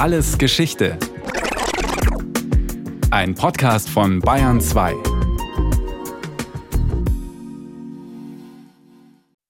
[0.00, 0.98] Alles Geschichte.
[3.10, 4.94] Ein Podcast von Bayern 2.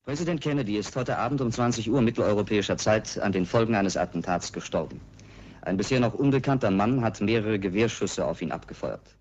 [0.02, 4.52] Präsident Kennedy ist heute Abend um 20 Uhr mitteleuropäischer Zeit an den Folgen eines Attentats
[4.52, 5.00] gestorben.
[5.62, 9.16] Ein bisher noch unbekannter Mann hat mehrere Gewehrschüsse auf ihn abgefeuert.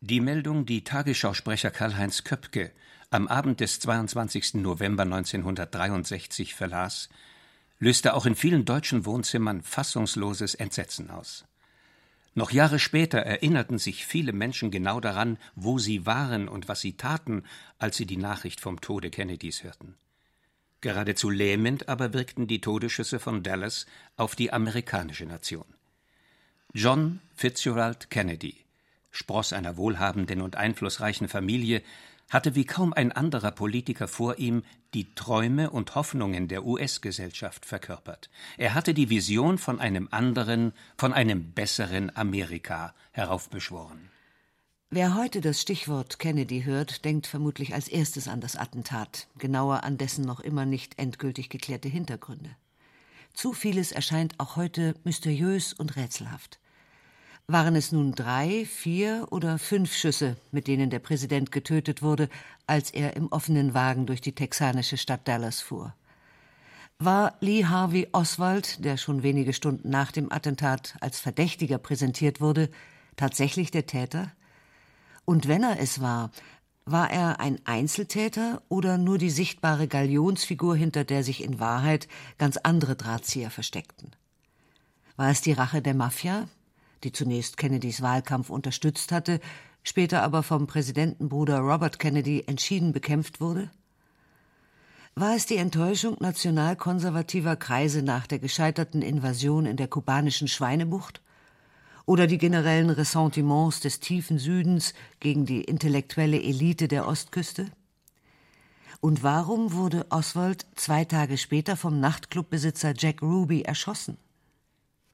[0.00, 2.72] Die Meldung, die Tagesschausprecher Karl-Heinz Köpke
[3.10, 4.54] am Abend des 22.
[4.54, 7.08] November 1963 verlas,
[7.78, 11.44] löste auch in vielen deutschen Wohnzimmern fassungsloses Entsetzen aus.
[12.34, 16.92] Noch Jahre später erinnerten sich viele Menschen genau daran, wo sie waren und was sie
[16.92, 17.44] taten,
[17.78, 19.94] als sie die Nachricht vom Tode Kennedys hörten.
[20.82, 25.64] Geradezu lähmend aber wirkten die Todesschüsse von Dallas auf die amerikanische Nation.
[26.74, 28.66] John Fitzgerald Kennedy,
[29.10, 31.82] Spross einer wohlhabenden und einflussreichen Familie,
[32.30, 34.62] hatte wie kaum ein anderer Politiker vor ihm
[34.94, 38.30] die Träume und Hoffnungen der US-Gesellschaft verkörpert.
[38.56, 44.10] Er hatte die Vision von einem anderen, von einem besseren Amerika heraufbeschworen.
[44.90, 49.98] Wer heute das Stichwort Kennedy hört, denkt vermutlich als erstes an das Attentat, genauer an
[49.98, 52.50] dessen noch immer nicht endgültig geklärte Hintergründe.
[53.34, 56.60] Zu vieles erscheint auch heute mysteriös und rätselhaft.
[57.48, 62.28] Waren es nun drei, vier oder fünf Schüsse, mit denen der Präsident getötet wurde,
[62.66, 65.94] als er im offenen Wagen durch die texanische Stadt Dallas fuhr?
[66.98, 72.68] War Lee Harvey Oswald, der schon wenige Stunden nach dem Attentat als Verdächtiger präsentiert wurde,
[73.14, 74.32] tatsächlich der Täter?
[75.24, 76.32] Und wenn er es war,
[76.84, 82.08] war er ein Einzeltäter oder nur die sichtbare Galionsfigur, hinter der sich in Wahrheit
[82.38, 84.10] ganz andere Drahtzieher versteckten?
[85.14, 86.48] War es die Rache der Mafia,
[87.04, 89.40] die zunächst Kennedys Wahlkampf unterstützt hatte,
[89.82, 93.70] später aber vom Präsidentenbruder Robert Kennedy entschieden bekämpft wurde?
[95.14, 101.22] War es die Enttäuschung nationalkonservativer Kreise nach der gescheiterten Invasion in der kubanischen Schweinebucht?
[102.04, 107.70] Oder die generellen Ressentiments des tiefen Südens gegen die intellektuelle Elite der Ostküste?
[109.00, 114.18] Und warum wurde Oswald zwei Tage später vom Nachtclubbesitzer Jack Ruby erschossen?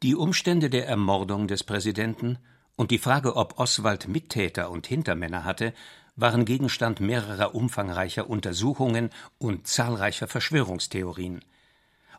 [0.02, 2.36] Die Umstände der Ermordung des Präsidenten
[2.74, 5.72] und die Frage, ob Oswald Mittäter und Hintermänner hatte,
[6.16, 11.44] waren Gegenstand mehrerer umfangreicher Untersuchungen und zahlreicher Verschwörungstheorien.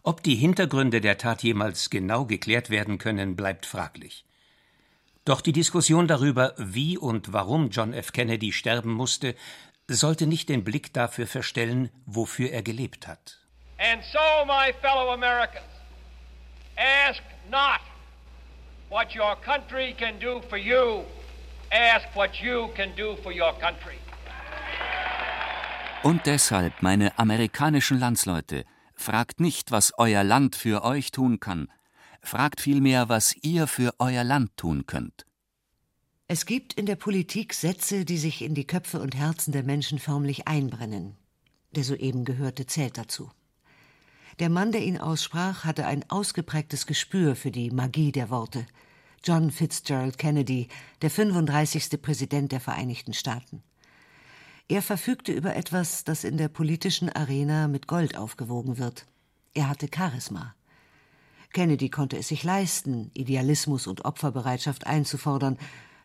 [0.02, 4.24] Ob die Hintergründe der Tat jemals genau geklärt werden können, bleibt fraglich.
[5.26, 8.14] Doch die Diskussion darüber, wie und warum John F.
[8.14, 9.36] Kennedy sterben musste,
[9.90, 13.40] sollte nicht den Blick dafür verstellen, wofür er gelebt hat.
[13.78, 15.66] And so, my fellow Americans,
[16.78, 17.82] ask not
[18.90, 21.04] what your country can do for you,
[21.72, 23.98] ask what you can do for your country.
[26.04, 31.70] Und deshalb, meine amerikanischen Landsleute, fragt nicht, was euer Land für euch tun kann,
[32.22, 35.26] fragt vielmehr, was ihr für euer Land tun könnt.
[36.28, 40.00] Es gibt in der Politik Sätze, die sich in die Köpfe und Herzen der Menschen
[40.00, 41.16] förmlich einbrennen.
[41.72, 43.32] Der soeben gehörte zählt dazu.
[44.40, 48.66] Der Mann, der ihn aussprach, hatte ein ausgeprägtes Gespür für die Magie der Worte.
[49.24, 50.68] John Fitzgerald Kennedy,
[51.02, 52.02] der 35.
[52.02, 53.64] Präsident der Vereinigten Staaten.
[54.68, 59.06] Er verfügte über etwas, das in der politischen Arena mit Gold aufgewogen wird.
[59.54, 60.56] Er hatte Charisma.
[61.54, 65.58] Kennedy konnte es sich leisten, Idealismus und Opferbereitschaft einzufordern,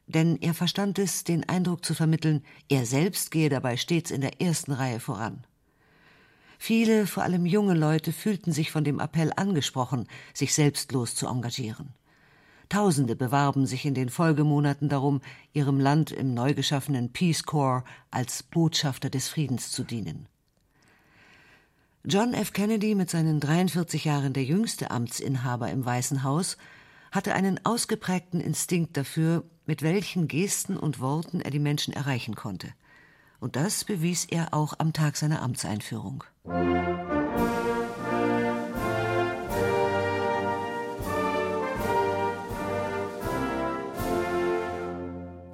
[0.07, 4.41] denn er verstand es, den Eindruck zu vermitteln, er selbst gehe dabei stets in der
[4.41, 5.45] ersten Reihe voran.
[6.59, 11.95] Viele, vor allem junge Leute, fühlten sich von dem Appell angesprochen, sich selbstlos zu engagieren.
[12.69, 15.23] Tausende bewarben sich in den Folgemonaten darum,
[15.55, 20.27] ihrem Land im neu geschaffenen Peace Corps als Botschafter des Friedens zu dienen.
[22.05, 22.53] John F.
[22.53, 26.59] Kennedy, mit seinen 43 Jahren der jüngste Amtsinhaber im Weißen Haus,
[27.11, 32.69] hatte einen ausgeprägten Instinkt dafür, mit welchen Gesten und Worten er die Menschen erreichen konnte–
[33.41, 36.25] und das bewies er auch am Tag seiner Amtseinführung.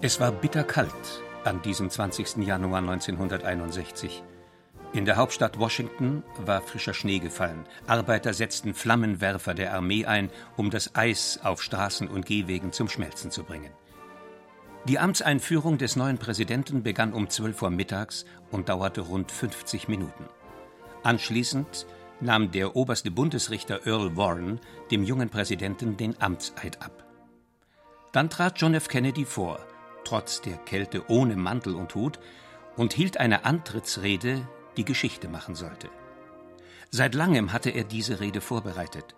[0.01, 2.37] Es war bitterkalt an diesem 20.
[2.47, 4.23] Januar 1961.
[4.93, 7.65] In der Hauptstadt Washington war frischer Schnee gefallen.
[7.87, 13.31] Arbeiter setzten Flammenwerfer der Armee ein, um das Eis auf Straßen und Gehwegen zum Schmelzen
[13.31, 13.73] zu bringen.
[14.87, 20.27] Die Amtseinführung des neuen Präsidenten begann um 12 Uhr mittags und dauerte rund 50 Minuten.
[21.03, 21.87] Anschließend
[22.21, 24.61] nahm der oberste Bundesrichter Earl Warren
[24.91, 27.03] dem jungen Präsidenten den Amtseid ab.
[28.13, 28.89] Dann trat John F.
[28.89, 29.59] Kennedy vor,
[30.05, 32.21] trotz der Kälte ohne Mantel und Hut,
[32.77, 34.47] und hielt eine Antrittsrede,
[34.77, 35.89] die Geschichte machen sollte.
[36.91, 39.15] Seit langem hatte er diese Rede vorbereitet.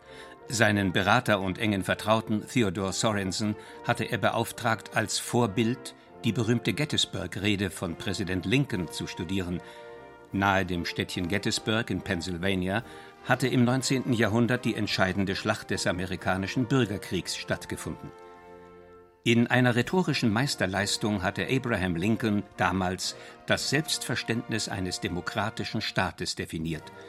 [0.49, 5.95] Seinen Berater und engen Vertrauten Theodore Sorensen hatte er beauftragt, als Vorbild
[6.25, 9.61] die berühmte Gettysburg-Rede von Präsident Lincoln zu studieren.
[10.33, 12.85] Nahe dem Städtchen Gettysburg in Pennsylvania
[13.25, 14.13] hatte im 19.
[14.13, 18.11] Jahrhundert die entscheidende Schlacht des amerikanischen Bürgerkriegs stattgefunden.
[19.25, 23.17] In einer rhetorischen Meisterleistung hatte Abraham Lincoln damals
[23.47, 26.85] das Selbstverständnis eines demokratischen Staates definiert–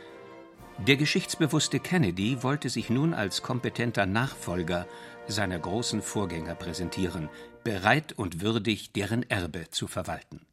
[0.85, 4.87] der geschichtsbewusste Kennedy wollte sich nun als kompetenter Nachfolger
[5.27, 7.29] seiner großen Vorgänger präsentieren,
[7.63, 10.45] bereit und würdig, deren Erbe zu verwalten.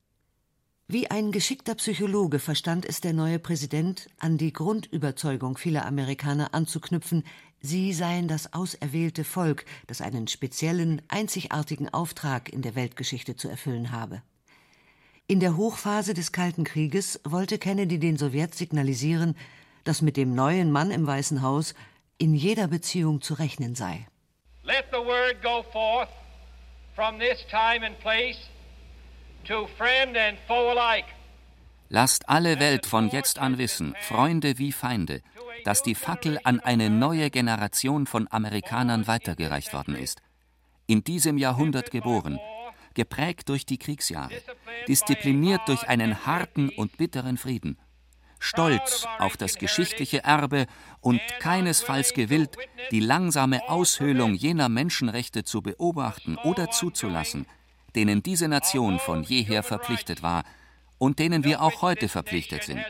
[0.86, 7.24] Wie ein geschickter Psychologe verstand es der neue Präsident, an die Grundüberzeugung vieler Amerikaner anzuknüpfen,
[7.60, 13.92] sie seien das auserwählte Volk, das einen speziellen, einzigartigen Auftrag in der Weltgeschichte zu erfüllen
[13.92, 14.22] habe.
[15.26, 19.36] In der Hochphase des Kalten Krieges wollte Kennedy den Sowjets signalisieren,
[19.84, 21.74] dass mit dem neuen Mann im Weißen Haus
[22.18, 24.06] in jeder Beziehung zu rechnen sei.
[24.62, 26.08] Let the word go forth
[26.94, 28.38] from this time and place
[29.46, 31.06] to friend and foe alike.
[31.90, 35.20] Lasst alle Welt von jetzt an wissen, Freunde wie Feinde,
[35.64, 40.22] dass die Fackel an eine neue Generation von Amerikanern weitergereicht worden ist.
[40.86, 42.40] In diesem Jahrhundert geboren,
[42.94, 44.34] geprägt durch die Kriegsjahre,
[44.88, 47.78] diszipliniert durch einen harten und bitteren Frieden
[48.44, 50.66] stolz auf das geschichtliche Erbe
[51.00, 52.56] und keinesfalls gewillt,
[52.90, 57.46] die langsame Aushöhlung jener Menschenrechte zu beobachten oder zuzulassen,
[57.96, 60.44] denen diese Nation von jeher verpflichtet war
[60.98, 62.84] und denen wir auch heute verpflichtet sind,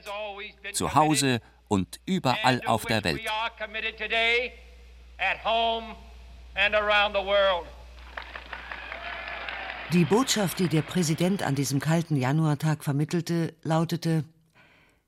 [0.72, 3.20] zu Hause und überall auf der Welt.
[9.92, 14.24] Die Botschaft, die der Präsident an diesem kalten Januartag vermittelte, lautete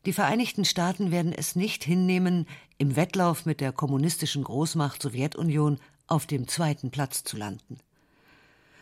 [0.06, 2.46] die Vereinigten Staaten werden es nicht hinnehmen,
[2.78, 7.78] im Wettlauf mit der kommunistischen Großmacht Sowjetunion auf dem zweiten Platz zu landen.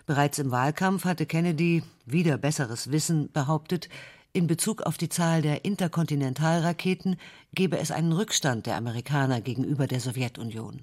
[0.07, 3.89] Bereits im Wahlkampf hatte Kennedy, wieder besseres Wissen, behauptet,
[4.35, 7.17] in Bezug auf die Zahl der Interkontinentalraketen
[7.55, 10.83] gebe es einen Rückstand der Amerikaner gegenüber der Sowjetunion.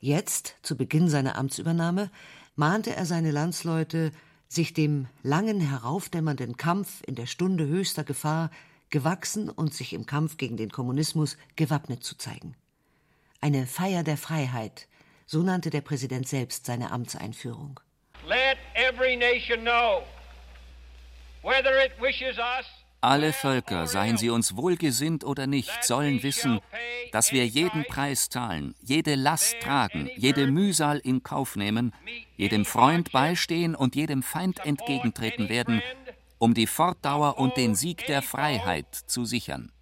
[0.00, 2.10] Jetzt, zu Beginn seiner Amtsübernahme,
[2.54, 4.12] mahnte er seine Landsleute,
[4.46, 8.50] sich dem langen heraufdämmernden Kampf in der Stunde höchster Gefahr
[8.94, 12.54] gewachsen und sich im Kampf gegen den Kommunismus gewappnet zu zeigen.
[13.40, 14.86] Eine Feier der Freiheit,
[15.26, 17.80] so nannte der Präsident selbst seine Amtseinführung.
[18.24, 20.04] Let every nation know
[21.42, 22.66] whether it wishes us
[23.04, 26.60] alle Völker, seien sie uns wohlgesinnt oder nicht, sollen wissen,
[27.12, 31.92] dass wir jeden Preis zahlen, jede Last tragen, jede Mühsal in Kauf nehmen,
[32.38, 35.82] jedem Freund beistehen und jedem Feind entgegentreten werden,
[36.44, 39.72] um die Fortdauer und den Sieg der Freiheit zu sichern.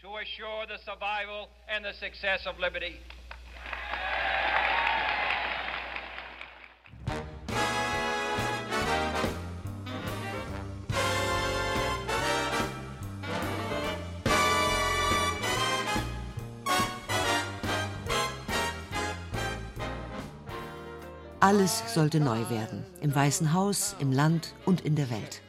[21.41, 25.43] Alles sollte neu werden, im Weißen Haus, im Land und in der Welt.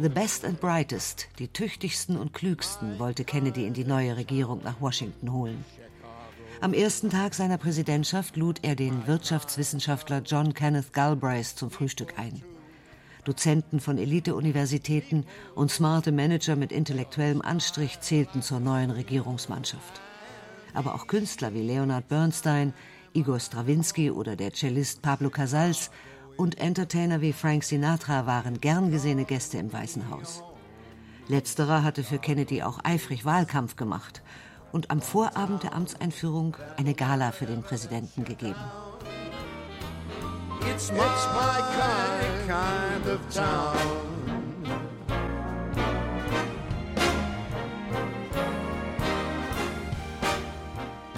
[0.00, 4.80] The best and brightest, die tüchtigsten und klügsten, wollte Kennedy in die neue Regierung nach
[4.80, 5.64] Washington holen.
[6.60, 12.42] Am ersten Tag seiner Präsidentschaft lud er den Wirtschaftswissenschaftler John Kenneth Galbraith zum Frühstück ein.
[13.24, 20.00] Dozenten von Elite-Universitäten und smarte Manager mit intellektuellem Anstrich zählten zur neuen Regierungsmannschaft.
[20.74, 22.74] Aber auch Künstler wie Leonard Bernstein,
[23.12, 25.92] Igor Strawinski oder der Cellist Pablo Casals
[26.36, 30.42] und Entertainer wie Frank Sinatra waren gern gesehene Gäste im Weißen Haus.
[31.28, 34.22] Letzterer hatte für Kennedy auch eifrig Wahlkampf gemacht
[34.72, 38.60] und am Vorabend der Amtseinführung eine Gala für den Präsidenten gegeben.
[40.70, 44.14] It's my kind, kind of town.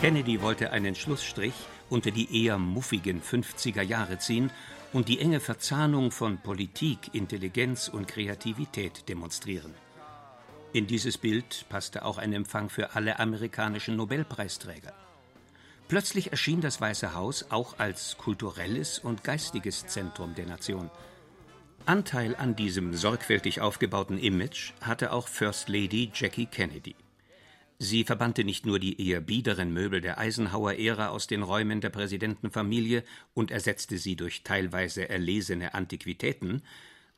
[0.01, 1.55] Kennedy wollte einen Schlussstrich
[1.89, 4.51] unter die eher muffigen 50er Jahre ziehen
[4.93, 9.75] und die enge Verzahnung von Politik, Intelligenz und Kreativität demonstrieren.
[10.73, 14.93] In dieses Bild passte auch ein Empfang für alle amerikanischen Nobelpreisträger.
[15.89, 20.91] Plötzlich erschien das Weiße Haus auch als kulturelles und geistiges Zentrum der Nation.
[21.87, 26.97] Anteil an diesem sorgfältig aufgebauten Image hatte auch First Lady Jackie Kennedy.
[27.79, 33.05] Sie verbannte nicht nur die eher biederen Möbel der Eisenhower-Ära aus den Räumen der Präsidentenfamilie
[33.35, 36.63] und ersetzte sie durch teilweise erlesene Antiquitäten,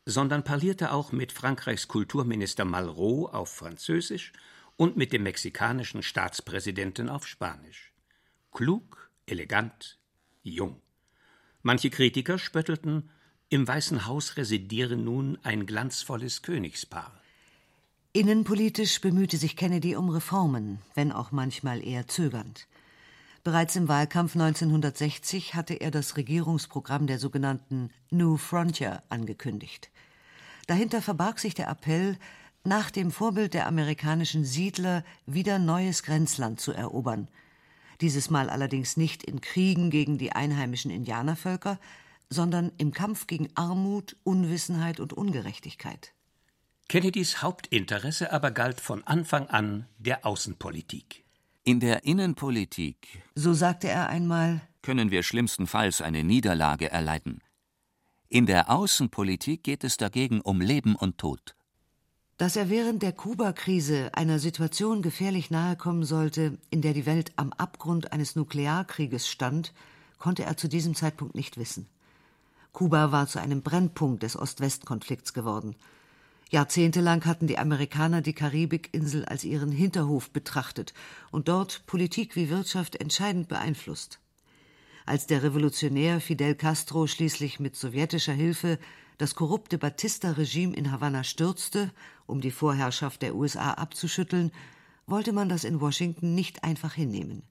[0.05, 4.33] sondern parlierte auch mit Frankreichs Kulturminister Malraux auf Französisch
[4.77, 7.93] und mit dem mexikanischen Staatspräsidenten auf Spanisch.
[8.50, 9.99] Klug, elegant,
[10.43, 10.81] jung.
[11.62, 13.11] Manche Kritiker spöttelten,
[13.49, 17.21] im Weißen Haus residiere nun ein glanzvolles Königspaar.
[18.15, 22.67] Innenpolitisch bemühte sich Kennedy um Reformen, wenn auch manchmal eher zögernd.
[23.45, 29.91] Bereits im Wahlkampf 1960 hatte er das Regierungsprogramm der sogenannten New Frontier angekündigt.
[30.67, 32.17] Dahinter verbarg sich der Appell,
[32.65, 37.29] nach dem Vorbild der amerikanischen Siedler wieder neues Grenzland zu erobern.
[38.00, 41.79] Dieses Mal allerdings nicht in Kriegen gegen die einheimischen Indianervölker,
[42.31, 46.15] sondern im Kampf gegen Armut, Unwissenheit und Ungerechtigkeit.
[46.88, 51.23] Kennedys Hauptinteresse aber galt von Anfang an der Außenpolitik.
[51.62, 57.42] In der Innenpolitik, so sagte er einmal, können wir schlimmstenfalls eine Niederlage erleiden.
[58.30, 61.54] In der Außenpolitik geht es dagegen um Leben und Tod.
[62.38, 67.33] Dass er während der Kuba-Krise einer Situation gefährlich nahe kommen sollte, in der die Welt
[67.37, 69.75] am Abgrund eines Nuklearkrieges stand,
[70.16, 71.87] konnte er zu diesem Zeitpunkt nicht wissen.
[72.73, 75.76] Kuba war zu einem Brennpunkt des Ost-West-Konflikts geworden.
[76.50, 80.95] Jahrzehntelang hatten die Amerikaner die Karibikinsel als ihren Hinterhof betrachtet
[81.31, 84.19] und dort Politik wie Wirtschaft entscheidend beeinflusst.
[85.05, 88.78] Als der Revolutionär Fidel Castro schließlich mit sowjetischer Hilfe
[89.19, 91.90] das korrupte Batista-Regime in Havanna stürzte,
[92.26, 94.52] um die Vorherrschaft der USA abzuschütteln,
[95.07, 97.43] wollte man das in Washington nicht einfach hinnehmen.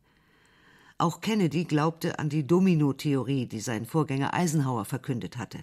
[0.97, 5.59] Auch Kennedy glaubte an die Domino-Theorie, die sein Vorgänger Eisenhower verkündet hatte.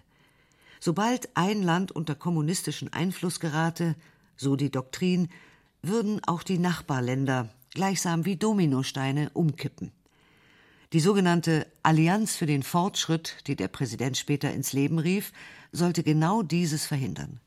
[0.84, 3.96] Sobald ein Land unter kommunistischen Einfluss gerate,
[4.36, 5.30] so die Doktrin,
[5.80, 9.92] würden auch die Nachbarländer gleichsam wie Dominosteine umkippen.
[10.92, 15.32] Die sogenannte Allianz für den Fortschritt, die der Präsident später ins Leben rief,
[15.72, 17.40] sollte genau dieses verhindern.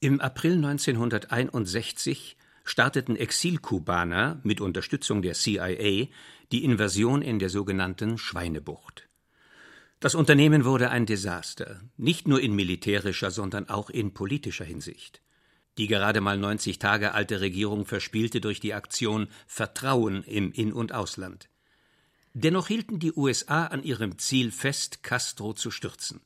[0.00, 6.08] Im April 1961 starteten Exilkubaner mit Unterstützung der CIA
[6.52, 9.08] die Invasion in der sogenannten Schweinebucht.
[10.04, 15.22] Das Unternehmen wurde ein Desaster, nicht nur in militärischer, sondern auch in politischer Hinsicht.
[15.78, 20.92] Die gerade mal 90 Tage alte Regierung verspielte durch die Aktion Vertrauen im In- und
[20.92, 21.48] Ausland.
[22.34, 26.20] Dennoch hielten die USA an ihrem Ziel fest, Castro zu stürzen.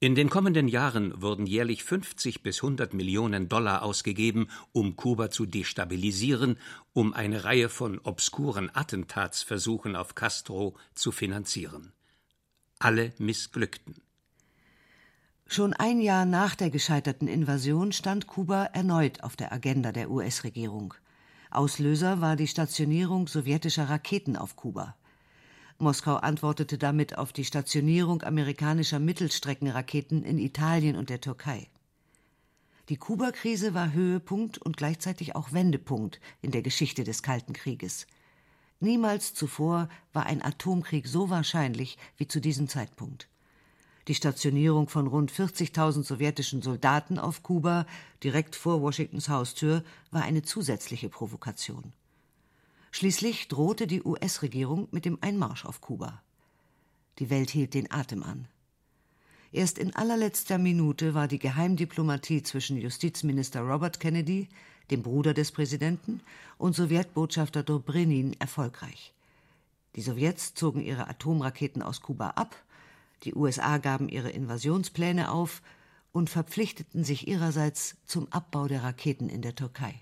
[0.00, 5.46] In den kommenden Jahren wurden jährlich 50 bis 100 Millionen Dollar ausgegeben, um Kuba zu
[5.46, 6.58] destabilisieren,
[6.92, 11.92] um eine Reihe von obskuren Attentatsversuchen auf Castro zu finanzieren
[12.84, 13.94] alle missglückten.
[15.46, 20.94] Schon ein Jahr nach der gescheiterten Invasion stand Kuba erneut auf der Agenda der US-Regierung.
[21.50, 24.96] Auslöser war die Stationierung sowjetischer Raketen auf Kuba.
[25.78, 31.68] Moskau antwortete damit auf die Stationierung amerikanischer Mittelstreckenraketen in Italien und der Türkei.
[32.88, 38.06] Die Kuba-Krise war Höhepunkt und gleichzeitig auch Wendepunkt in der Geschichte des Kalten Krieges.
[38.82, 43.28] Niemals zuvor war ein Atomkrieg so wahrscheinlich wie zu diesem Zeitpunkt.
[44.08, 47.86] Die Stationierung von rund 40.000 sowjetischen Soldaten auf Kuba
[48.24, 51.92] direkt vor Washingtons Haustür war eine zusätzliche Provokation.
[52.90, 56.20] Schließlich drohte die US-Regierung mit dem Einmarsch auf Kuba.
[57.20, 58.48] Die Welt hielt den Atem an.
[59.52, 64.48] Erst in allerletzter Minute war die Geheimdiplomatie zwischen Justizminister Robert Kennedy
[64.92, 66.20] dem Bruder des Präsidenten,
[66.58, 69.12] und Sowjetbotschafter Dobrynin erfolgreich.
[69.96, 72.56] Die Sowjets zogen ihre Atomraketen aus Kuba ab,
[73.24, 75.62] die USA gaben ihre Invasionspläne auf
[76.12, 79.94] und verpflichteten sich ihrerseits zum Abbau der Raketen in der Türkei.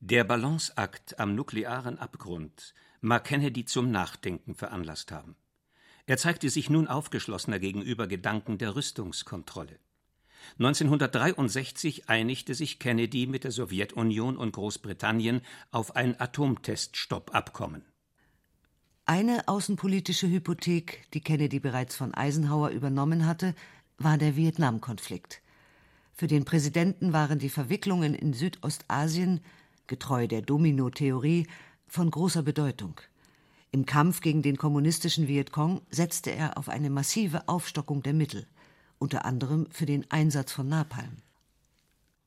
[0.00, 5.36] Der Balanceakt am nuklearen Abgrund mag Kennedy zum Nachdenken veranlasst haben.
[6.06, 9.78] Er zeigte sich nun aufgeschlossener gegenüber Gedanken der Rüstungskontrolle.
[10.58, 17.84] 1963 einigte sich Kennedy mit der Sowjetunion und Großbritannien auf ein Atomteststoppabkommen.
[19.04, 23.54] Eine außenpolitische Hypothek, die Kennedy bereits von Eisenhower übernommen hatte,
[23.96, 25.40] war der Vietnamkonflikt.
[26.12, 29.40] Für den Präsidenten waren die Verwicklungen in Südostasien,
[29.86, 31.46] getreu der Domino-Theorie,
[31.86, 33.00] von großer Bedeutung.
[33.70, 38.46] Im Kampf gegen den kommunistischen Vietcong setzte er auf eine massive Aufstockung der Mittel
[38.98, 41.16] unter anderem für den Einsatz von Napalm.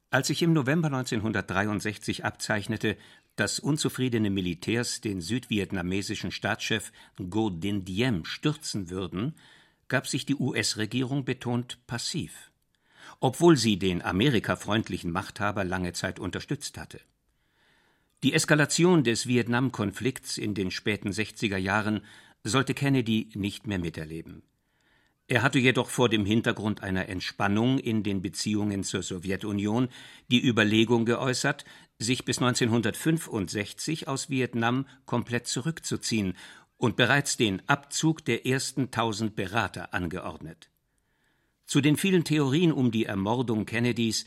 [0.10, 2.98] Als sich im November 1963 abzeichnete,
[3.36, 9.36] dass unzufriedene Militärs den südvietnamesischen Staatschef Ngo Dinh Diem stürzen würden,
[9.88, 12.52] gab sich die US-Regierung betont passiv,
[13.20, 17.00] obwohl sie den amerikafreundlichen Machthaber lange Zeit unterstützt hatte.
[18.24, 22.02] Die Eskalation des Vietnam-Konflikts in den späten 60er Jahren
[22.44, 24.44] sollte Kennedy nicht mehr miterleben.
[25.32, 29.88] Er hatte jedoch vor dem Hintergrund einer Entspannung in den Beziehungen zur Sowjetunion
[30.30, 31.64] die Überlegung geäußert,
[31.98, 36.36] sich bis 1965 aus Vietnam komplett zurückzuziehen
[36.76, 40.70] und bereits den Abzug der ersten tausend Berater angeordnet.
[41.66, 44.26] Zu den vielen Theorien um die Ermordung Kennedys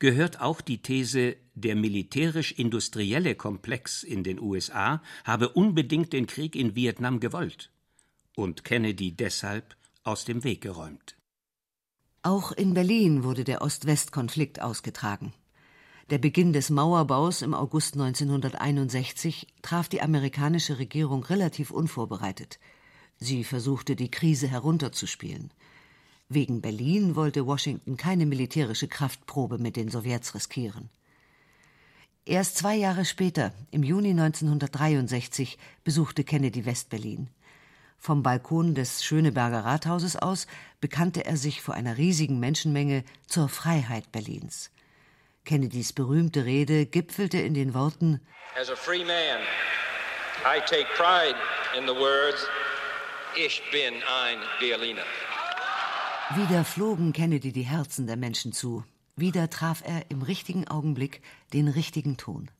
[0.00, 6.76] gehört auch die These, der militärisch-industrielle Komplex in den USA habe unbedingt den Krieg in
[6.76, 7.70] Vietnam gewollt
[8.36, 11.16] und Kennedy deshalb aus dem Weg geräumt.
[12.22, 15.32] Auch in Berlin wurde der Ost-West-Konflikt ausgetragen.
[16.10, 22.58] Der Beginn des Mauerbaus im August 1961 traf die amerikanische Regierung relativ unvorbereitet.
[23.18, 25.52] Sie versuchte, die Krise herunterzuspielen.
[26.28, 30.90] Wegen Berlin wollte Washington keine militärische Kraftprobe mit den Sowjets riskieren.
[32.24, 37.28] Erst zwei Jahre später, im Juni 1963, besuchte Kennedy Westberlin.
[38.04, 40.48] Vom Balkon des Schöneberger Rathauses aus
[40.80, 44.72] bekannte er sich vor einer riesigen Menschenmenge zur Freiheit Berlins.
[45.44, 48.20] Kennedys berühmte Rede gipfelte in den Worten
[48.60, 49.38] As a free man,
[50.44, 51.36] I take pride
[51.78, 52.44] in the words
[53.36, 55.04] Ich bin ein Berliner.
[56.34, 58.84] Wieder flogen Kennedy die Herzen der Menschen zu.
[59.14, 62.50] Wieder traf er im richtigen Augenblick den richtigen Ton.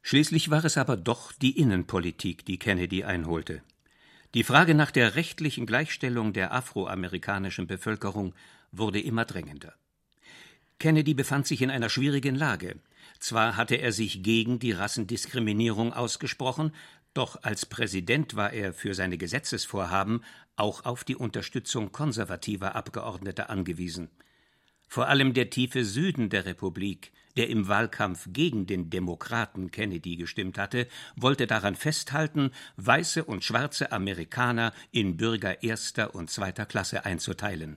[0.00, 3.62] Schließlich war es aber doch die Innenpolitik, die Kennedy einholte.
[4.34, 8.34] Die Frage nach der rechtlichen Gleichstellung der afroamerikanischen Bevölkerung
[8.72, 9.74] wurde immer drängender.
[10.80, 12.74] Kennedy befand sich in einer schwierigen Lage.
[13.20, 16.72] Zwar hatte er sich gegen die Rassendiskriminierung ausgesprochen,
[17.14, 20.24] doch als Präsident war er für seine Gesetzesvorhaben
[20.56, 24.10] auch auf die Unterstützung konservativer Abgeordneter angewiesen.
[24.88, 30.58] Vor allem der tiefe Süden der Republik, der im Wahlkampf gegen den Demokraten Kennedy gestimmt
[30.58, 30.86] hatte,
[31.16, 37.76] wollte daran festhalten, weiße und schwarze Amerikaner in Bürger erster und zweiter Klasse einzuteilen.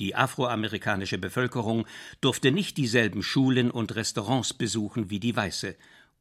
[0.00, 1.86] Die afroamerikanische Bevölkerung
[2.20, 5.76] durfte nicht dieselben Schulen und Restaurants besuchen wie die weiße,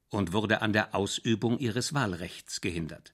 [0.10, 3.14] und wurde an der Ausübung ihres Wahlrechts gehindert.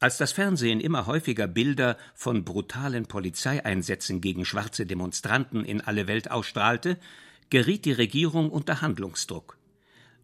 [0.00, 6.30] Als das Fernsehen immer häufiger Bilder von brutalen Polizeieinsätzen gegen schwarze Demonstranten in alle Welt
[6.30, 6.98] ausstrahlte,
[7.50, 9.58] geriet die Regierung unter Handlungsdruck.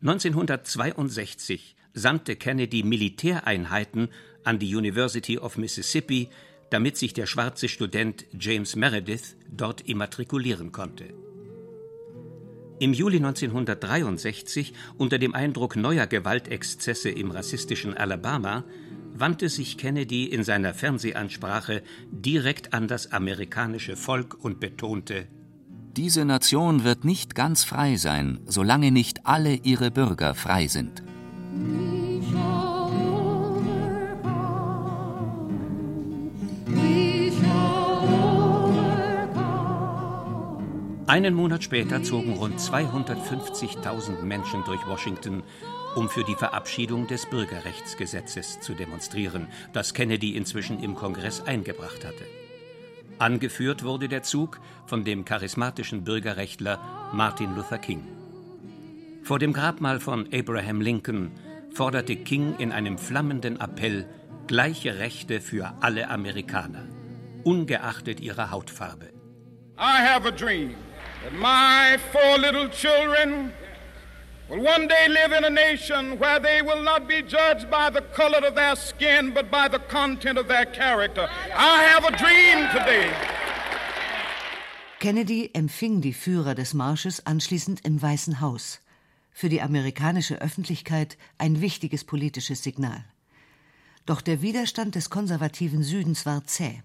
[0.03, 4.09] 1962 sandte Kennedy Militäreinheiten
[4.45, 6.29] an die University of Mississippi,
[6.71, 11.13] damit sich der schwarze Student James Meredith dort immatrikulieren konnte.
[12.79, 18.65] Im Juli 1963, unter dem Eindruck neuer Gewaltexzesse im rassistischen Alabama,
[19.13, 25.27] wandte sich Kennedy in seiner Fernsehansprache direkt an das amerikanische Volk und betonte
[26.03, 31.03] Diese Nation wird nicht ganz frei sein, solange nicht alle ihre Bürger frei sind.
[41.07, 45.43] Einen Monat später zogen rund 250.000 Menschen durch Washington,
[45.97, 52.40] um für die Verabschiedung des Bürgerrechtsgesetzes zu demonstrieren, das Kennedy inzwischen im Kongress eingebracht hatte.
[53.21, 58.03] Angeführt wurde der Zug von dem charismatischen Bürgerrechtler Martin Luther King.
[59.25, 61.31] Vor dem Grabmal von Abraham Lincoln
[61.75, 64.07] forderte King in einem flammenden Appell
[64.47, 66.89] gleiche Rechte für alle Amerikaner,
[67.45, 69.11] ungeachtet ihrer Hautfarbe.
[69.79, 70.75] I have a dream
[71.23, 73.53] that my four little children
[74.51, 78.03] will one day live in a nation where they will not be judged by the
[78.13, 81.29] color of their skin, but by the content of their character.
[81.55, 83.11] I have a dream today.
[84.99, 88.81] Kennedy empfing die Führer des Marsches anschließend im Weißen Haus.
[89.33, 93.05] Für die amerikanische Öffentlichkeit ein wichtiges politisches Signal.
[94.05, 96.83] Doch der Widerstand des konservativen Südens war zäh.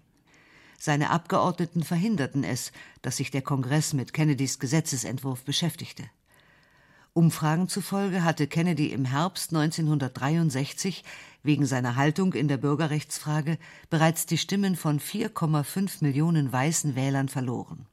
[0.78, 6.04] Seine Abgeordneten verhinderten es, dass sich der Kongress mit Kennedys Gesetzesentwurf beschäftigte.
[7.18, 11.06] Umfragen zufolge hatte Kennedy im Herbst 1963
[11.44, 13.58] wegen seiner Haltung in der Bürgerrechtsfrage
[13.90, 17.88] bereits die Stimmen von 4,5 Millionen weißen Wählern verloren.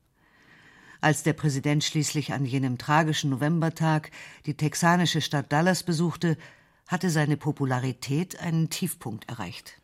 [1.00, 4.10] Als der Präsident schließlich an jenem tragischen Novembertag
[4.44, 6.36] die texanische Stadt Dallas besuchte,
[6.88, 9.80] hatte seine Popularität einen Tiefpunkt erreicht.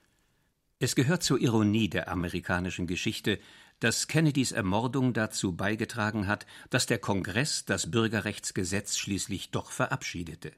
[0.81, 3.39] Es gehört zur Ironie der amerikanischen Geschichte,
[3.81, 10.53] dass Kennedys Ermordung dazu beigetragen hat, dass der Kongress das Bürgerrechtsgesetz schließlich doch verabschiedete.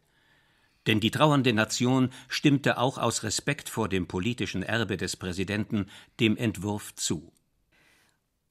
[0.86, 5.86] Denn die trauernde Nation stimmte auch aus Respekt vor dem politischen Erbe des Präsidenten
[6.18, 7.32] dem Entwurf zu.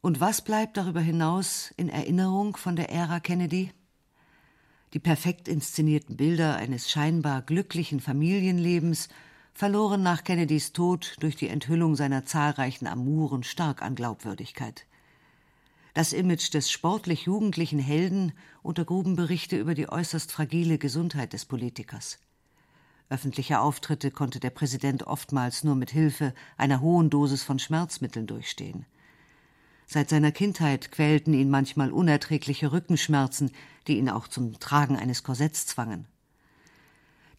[0.01, 3.71] Und was bleibt darüber hinaus in Erinnerung von der Ära Kennedy?
[4.93, 9.09] Die perfekt inszenierten Bilder eines scheinbar glücklichen Familienlebens
[9.53, 14.85] verloren nach Kennedys Tod durch die Enthüllung seiner zahlreichen Amuren stark an Glaubwürdigkeit.
[15.93, 22.19] Das Image des sportlich jugendlichen Helden untergruben Berichte über die äußerst fragile Gesundheit des Politikers.
[23.09, 28.85] Öffentliche Auftritte konnte der Präsident oftmals nur mit Hilfe einer hohen Dosis von Schmerzmitteln durchstehen.
[29.87, 33.49] Seit seiner Kindheit quälten ihn manchmal unerträgliche Rückenschmerzen,
[33.87, 36.05] die ihn auch zum Tragen eines Korsetts zwangen.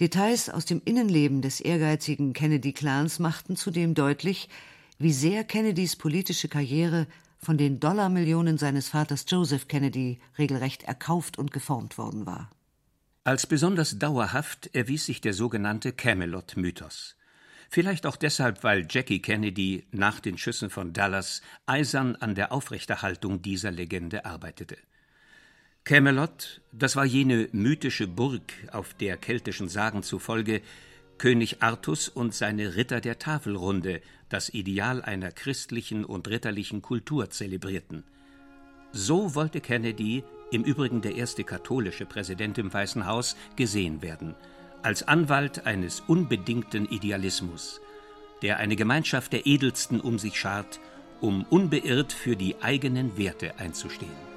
[0.00, 4.48] Details aus dem Innenleben des ehrgeizigen Kennedy-Clans machten zudem deutlich,
[4.98, 7.06] wie sehr Kennedys politische Karriere
[7.38, 12.50] von den Dollarmillionen seines Vaters Joseph Kennedy regelrecht erkauft und geformt worden war.
[13.24, 17.16] Als besonders dauerhaft erwies sich der sogenannte Camelot-Mythos.
[17.68, 23.42] Vielleicht auch deshalb, weil Jackie Kennedy nach den Schüssen von Dallas eisern an der Aufrechterhaltung
[23.42, 24.78] dieser Legende arbeitete.
[25.84, 30.60] Camelot, das war jene mythische Burg, auf der keltischen Sagen zufolge
[31.18, 38.04] König Artus und seine Ritter der Tafelrunde das Ideal einer christlichen und ritterlichen Kultur zelebrierten.
[38.92, 44.34] So wollte Kennedy, im Übrigen der erste katholische Präsident im Weißen Haus, gesehen werden,
[44.82, 47.80] als Anwalt eines unbedingten Idealismus,
[48.42, 50.80] der eine Gemeinschaft der Edelsten um sich schart,
[51.20, 54.29] um unbeirrt für die eigenen Werte einzustehen.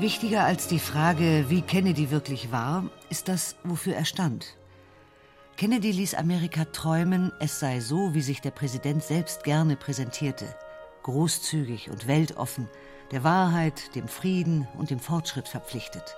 [0.00, 4.56] Wichtiger als die Frage, wie Kennedy wirklich war, ist das, wofür er stand.
[5.56, 10.52] Kennedy ließ Amerika träumen, es sei so, wie sich der Präsident selbst gerne präsentierte,
[11.04, 12.68] großzügig und weltoffen,
[13.12, 16.16] der Wahrheit, dem Frieden und dem Fortschritt verpflichtet.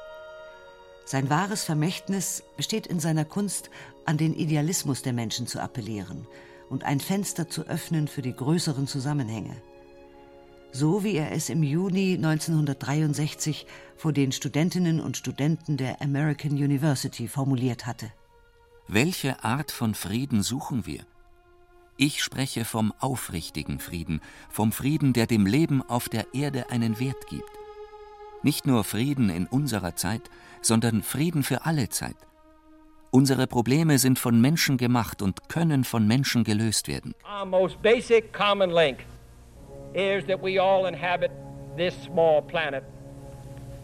[1.05, 3.69] Sein wahres Vermächtnis besteht in seiner Kunst,
[4.07, 6.27] an den Idealismus der Menschen zu appellieren
[6.71, 9.55] und ein Fenster zu öffnen für die größeren Zusammenhänge
[10.77, 17.29] so wie er es im Juni 1963 vor den Studentinnen und Studenten der American University
[17.29, 18.13] formuliert hatte.
[18.87, 21.05] Welche Art von Frieden suchen wir?
[21.97, 27.27] Ich spreche vom aufrichtigen Frieden, vom Frieden, der dem Leben auf der Erde einen Wert
[27.29, 27.51] gibt.
[28.43, 32.17] Nicht nur Frieden in unserer Zeit, sondern Frieden für alle Zeit.
[33.11, 37.15] Unsere Probleme sind von Menschen gemacht und können von Menschen gelöst werden.
[37.25, 38.99] Our most basic common link
[39.97, 41.31] is that we all inhabit
[41.77, 42.85] this small planet.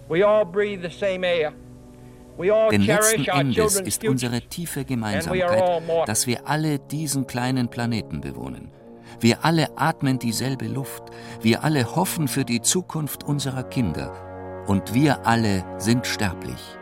[0.08, 1.52] We all breathe the same air.
[2.38, 8.70] Denn letzten Endes ist unsere tiefe Gemeinsamkeit, dass wir alle diesen kleinen Planeten bewohnen.
[9.20, 11.02] Wir alle atmen dieselbe Luft.
[11.40, 14.64] Wir alle hoffen für die Zukunft unserer Kinder.
[14.66, 16.78] Und wir alle sind sterblich.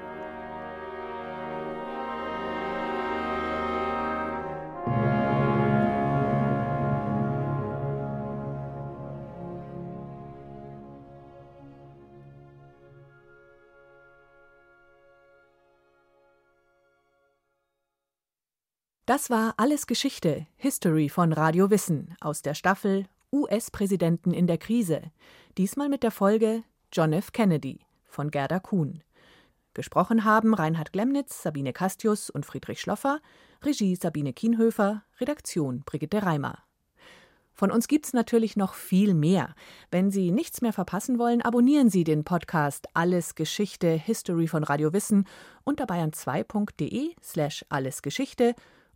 [19.11, 25.03] Das war Alles Geschichte, History von Radio Wissen aus der Staffel US-Präsidenten in der Krise.
[25.59, 27.33] Diesmal mit der Folge John F.
[27.33, 29.03] Kennedy von Gerda Kuhn.
[29.75, 33.19] Gesprochen haben Reinhard Glemnitz, Sabine Castius und Friedrich Schloffer,
[33.65, 36.61] Regie Sabine Kienhöfer, Redaktion Brigitte Reimer.
[37.53, 39.57] Von uns gibt's natürlich noch viel mehr.
[39.91, 44.93] Wenn Sie nichts mehr verpassen wollen, abonnieren Sie den Podcast Alles Geschichte History von Radio
[44.93, 45.27] Wissen
[45.65, 48.55] unter bayern2.de slash allesgeschichte